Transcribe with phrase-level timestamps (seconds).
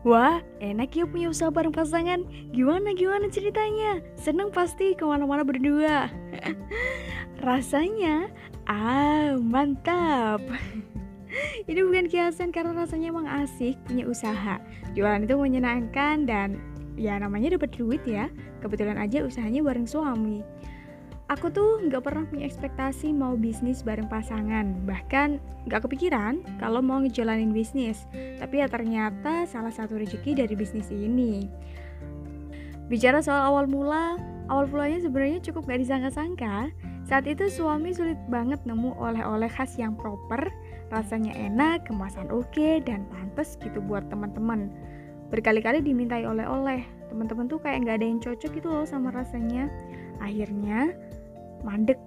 [0.00, 2.24] Wah, enak ya punya usaha bareng pasangan.
[2.56, 4.00] Gimana gimana ceritanya?
[4.16, 6.08] Seneng pasti ke mana-mana berdua.
[7.46, 8.32] rasanya,
[8.64, 10.40] ah mantap.
[11.70, 14.56] Ini bukan kiasan karena rasanya emang asik punya usaha.
[14.96, 16.56] Jualan itu menyenangkan dan
[16.96, 18.32] ya namanya dapat duit ya.
[18.64, 20.40] Kebetulan aja usahanya bareng suami.
[21.30, 25.38] Aku tuh nggak pernah punya ekspektasi mau bisnis bareng pasangan, bahkan
[25.70, 28.02] nggak kepikiran kalau mau ngejalanin bisnis.
[28.42, 31.46] Tapi ya ternyata salah satu rezeki dari bisnis ini.
[32.90, 34.18] Bicara soal awal mula,
[34.50, 36.74] awal mulanya sebenarnya cukup gak disangka-sangka.
[37.06, 40.50] Saat itu suami sulit banget nemu oleh-oleh khas yang proper,
[40.90, 44.74] rasanya enak, kemasan oke, dan pantas gitu buat teman-teman.
[45.30, 49.70] Berkali-kali dimintai oleh-oleh, teman-teman tuh kayak nggak ada yang cocok gitu loh sama rasanya.
[50.18, 50.90] Akhirnya
[51.62, 51.98] mandek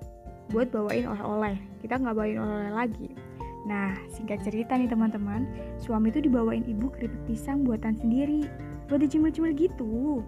[0.51, 1.55] buat bawain oleh-oleh.
[1.81, 3.09] Kita nggak bawain oleh-oleh lagi.
[3.63, 5.47] Nah singkat cerita nih teman-teman.
[5.79, 8.47] Suami itu dibawain ibu keripik pisang buatan sendiri.
[8.91, 10.21] Buat dicemil-cemil gitu.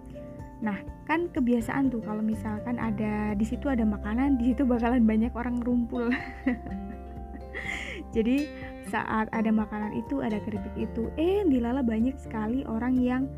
[0.64, 5.30] Nah kan kebiasaan tuh kalau misalkan ada di situ ada makanan di situ bakalan banyak
[5.36, 6.08] orang rumpul.
[8.16, 8.48] Jadi
[8.88, 13.28] saat ada makanan itu ada keripik itu eh dilala banyak sekali orang yang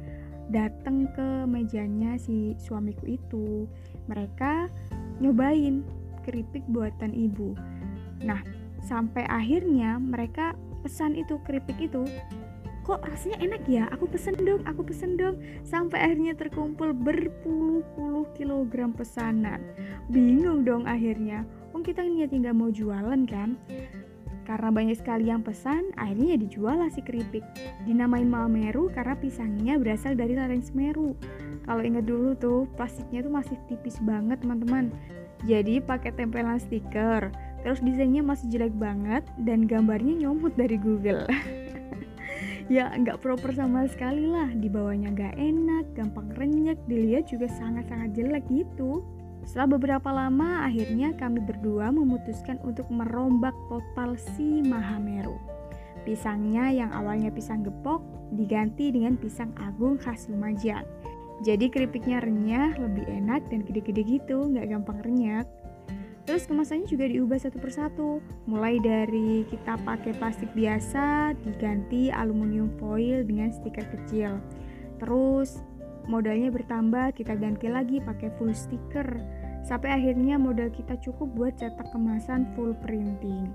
[0.49, 3.69] datang ke mejanya si suamiku itu.
[4.09, 4.73] Mereka
[5.19, 5.83] nyobain
[6.27, 7.55] keripik buatan ibu.
[8.23, 8.43] Nah,
[8.83, 12.07] sampai akhirnya mereka pesan itu keripik itu
[12.89, 13.85] kok rasanya enak ya?
[13.93, 15.37] Aku pesen dong aku pesen dong.
[15.61, 19.61] Sampai akhirnya terkumpul berpuluh-puluh kilogram pesanan.
[20.09, 21.45] Bingung dong akhirnya.
[21.77, 23.61] Wong kita niat nggak mau jualan kan
[24.49, 27.45] karena banyak sekali yang pesan akhirnya ya dijual lah si keripik.
[27.85, 31.13] Dinamain Mameru karena pisangnya berasal dari lereng Semeru
[31.69, 34.89] kalau ingat dulu tuh plastiknya tuh masih tipis banget teman-teman.
[35.45, 37.29] Jadi pakai tempelan stiker.
[37.61, 41.29] Terus desainnya masih jelek banget dan gambarnya nyomot dari Google.
[42.69, 44.53] Ya nggak proper sama sekali lah.
[44.53, 49.01] Di bawahnya nggak enak gampang renyek dilihat juga sangat-sangat jelek gitu
[49.49, 55.41] setelah beberapa lama akhirnya kami berdua memutuskan untuk merombak total si Mahameru
[56.05, 58.05] pisangnya yang awalnya pisang gepok
[58.37, 60.85] diganti dengan pisang agung khas Lumajang
[61.39, 65.47] jadi keripiknya renyah, lebih enak dan gede-gede gitu, nggak gampang renyah.
[66.27, 73.25] Terus kemasannya juga diubah satu persatu, mulai dari kita pakai plastik biasa diganti aluminium foil
[73.25, 74.37] dengan stiker kecil.
[74.99, 75.63] Terus
[76.09, 79.21] modalnya bertambah, kita ganti lagi pakai full stiker.
[79.63, 83.53] Sampai akhirnya modal kita cukup buat cetak kemasan full printing.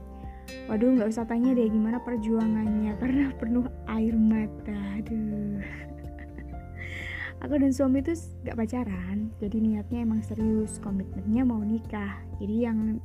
[0.70, 4.78] Waduh, nggak usah tanya deh gimana perjuangannya karena penuh air mata.
[5.02, 5.84] Aduh
[7.44, 8.16] aku dan suami itu
[8.48, 13.04] gak pacaran jadi niatnya emang serius komitmennya mau nikah jadi yang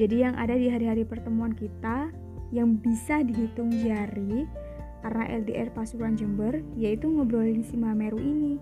[0.00, 2.08] jadi yang ada di hari-hari pertemuan kita
[2.50, 4.48] yang bisa dihitung jari
[5.00, 8.60] karena LDR Pasuruan Jember yaitu ngobrolin si Mameru ini.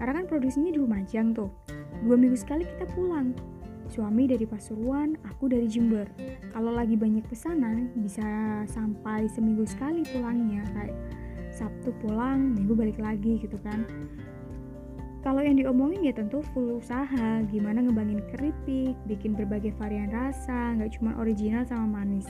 [0.00, 1.50] Karena kan produksinya di Lumajang tuh.
[2.02, 3.36] Dua minggu sekali kita pulang.
[3.88, 6.08] Suami dari Pasuruan aku dari Jember.
[6.50, 8.24] Kalau lagi banyak pesanan bisa
[8.66, 10.64] sampai seminggu sekali pulangnya.
[10.72, 10.96] Kayak
[11.54, 13.86] Sabtu pulang minggu balik lagi gitu kan.
[15.24, 21.00] Kalau yang diomongin ya tentu full usaha, gimana ngebangin keripik, bikin berbagai varian rasa, nggak
[21.00, 22.28] cuma original sama manis.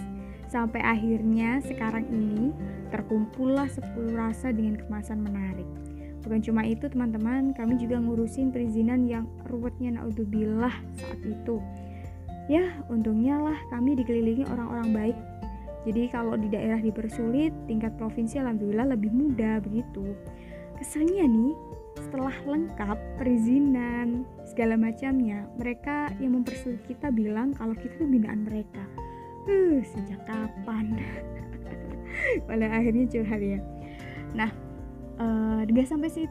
[0.54, 2.54] Sampai akhirnya sekarang ini
[2.94, 5.66] terkumpullah 10 rasa dengan kemasan menarik.
[6.22, 11.59] Bukan cuma itu teman-teman, kami juga ngurusin perizinan yang ruwetnya naudzubillah saat itu.
[12.47, 15.19] Ya, untungnya lah kami dikelilingi orang-orang baik.
[15.91, 20.15] Jadi kalau di daerah dipersulit, tingkat provinsi alhamdulillah lebih mudah begitu.
[20.78, 21.53] Kesannya nih,
[21.98, 28.86] setelah lengkap perizinan segala macamnya mereka yang mempersulit kita bilang kalau kita tuh binaan mereka
[29.49, 30.99] uh sejak kapan?
[32.49, 33.60] Pada akhirnya curhat ya.
[34.34, 34.50] Nah
[35.21, 36.27] uh, gak sampai sih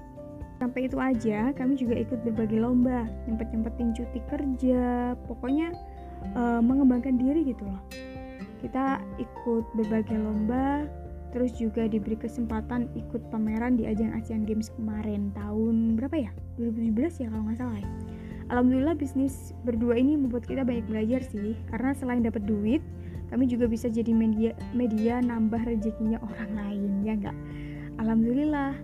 [0.61, 5.75] sampai itu aja kami juga ikut berbagai lomba nyempet nyempetin cuti kerja pokoknya
[6.37, 7.81] uh, mengembangkan diri gitu loh.
[8.63, 10.87] Kita ikut berbagai lomba
[11.33, 16.31] terus juga diberi kesempatan ikut pameran di ajang Asian Games kemarin tahun berapa ya?
[16.61, 17.89] 2017 ya kalau nggak salah ya
[18.51, 21.55] Alhamdulillah bisnis berdua ini membuat kita banyak belajar sih.
[21.71, 22.83] Karena selain dapat duit
[23.33, 27.37] kami juga bisa jadi media media nambah rezekinya orang lain ya enggak
[27.97, 28.77] Alhamdulillah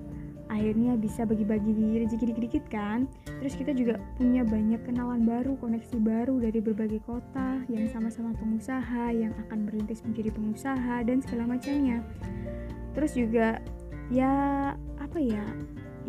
[0.50, 3.06] akhirnya bisa bagi-bagi rezeki dikit-dikit kan?
[3.38, 9.14] Terus kita juga punya banyak kenalan baru koneksi baru dari berbagai kota yang sama-sama pengusaha
[9.14, 12.02] yang akan merintis menjadi pengusaha dan segala macamnya.
[12.98, 13.62] Terus juga
[14.10, 15.46] ya apa ya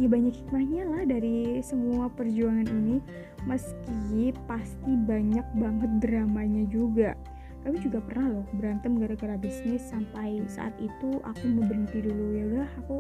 [0.01, 2.99] ya banyak hikmahnya lah dari semua perjuangan ini.
[3.45, 7.13] Meski pasti banyak banget dramanya juga.
[7.61, 12.33] Kami juga pernah loh berantem gara-gara bisnis sampai saat itu aku mau berhenti dulu.
[12.33, 12.97] Ya udah aku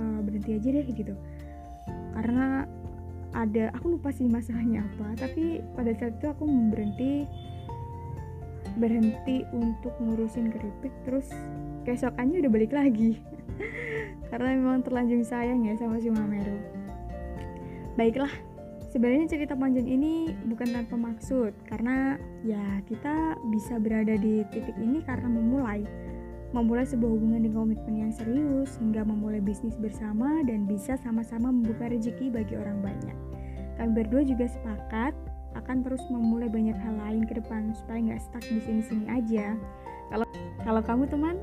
[0.00, 1.14] uh, berhenti aja deh gitu.
[2.16, 2.64] Karena
[3.34, 7.26] ada aku lupa sih masalahnya apa tapi pada saat itu aku berhenti
[8.78, 11.30] berhenti untuk ngurusin keripik terus
[11.86, 13.18] keesokannya udah balik lagi
[14.28, 16.58] karena memang terlanjur sayang ya sama si Mameru
[17.98, 18.30] baiklah
[18.90, 24.98] sebenarnya cerita panjang ini bukan tanpa maksud karena ya kita bisa berada di titik ini
[25.06, 25.86] karena memulai
[26.50, 31.86] memulai sebuah hubungan dengan komitmen yang serius hingga memulai bisnis bersama dan bisa sama-sama membuka
[31.86, 33.16] rezeki bagi orang banyak.
[33.78, 35.14] Kami berdua juga sepakat
[35.54, 39.54] akan terus memulai banyak hal lain ke depan supaya nggak stuck di sini-sini aja.
[40.10, 40.26] Kalau
[40.66, 41.36] kalau kamu teman,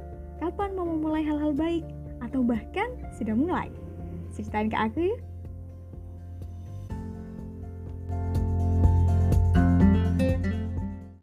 [0.43, 1.87] kapan mau memulai hal-hal baik
[2.27, 3.71] atau bahkan sudah mulai?
[4.35, 5.19] Ceritain ke aku yuk.